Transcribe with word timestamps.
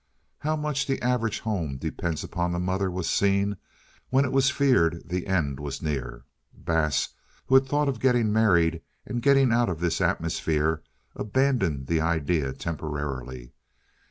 How 0.39 0.55
much 0.55 0.87
the 0.87 0.99
average 1.03 1.41
home 1.41 1.77
depends 1.77 2.23
upon 2.23 2.51
the 2.53 2.59
mother 2.59 2.89
was 2.89 3.07
seen 3.07 3.57
when 4.09 4.25
it 4.25 4.31
was 4.31 4.49
feared 4.49 5.07
the 5.07 5.27
end 5.27 5.59
was 5.59 5.79
near. 5.79 6.23
Bass, 6.55 7.09
who 7.45 7.53
had 7.53 7.67
thought 7.67 7.87
of 7.87 7.99
getting 7.99 8.33
married 8.33 8.81
and 9.05 9.21
getting 9.21 9.51
out 9.53 9.69
of 9.69 9.79
this 9.79 10.01
atmosphere, 10.01 10.81
abandoned 11.15 11.85
the 11.85 12.01
idea 12.01 12.51
temporarily. 12.53 13.53